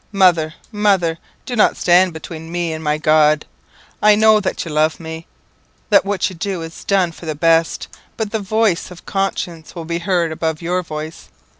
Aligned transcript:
Mother, 0.11 0.55
mother! 0.71 1.19
do 1.45 1.55
not 1.55 1.77
stand 1.77 2.11
between 2.11 2.51
me 2.51 2.73
and 2.73 2.83
my 2.83 2.97
God. 2.97 3.45
I 4.01 4.15
know 4.15 4.39
that 4.39 4.65
you 4.65 4.71
love 4.71 4.99
me 4.99 5.27
that 5.91 6.05
what 6.05 6.27
you 6.27 6.35
do 6.35 6.63
is 6.63 6.83
done 6.83 7.11
for 7.11 7.27
the 7.27 7.35
best; 7.35 7.87
but 8.17 8.31
the 8.31 8.39
voice 8.39 8.89
of 8.89 9.05
conscience 9.05 9.75
will 9.75 9.85
be 9.85 9.99
heard 9.99 10.31
above 10.31 10.59
your 10.59 10.81
voice. 10.81 11.29